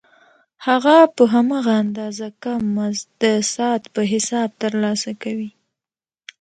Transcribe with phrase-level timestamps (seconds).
[0.67, 5.49] هغه په هماغه اندازه کم مزد د ساعت په حساب ترلاسه کوي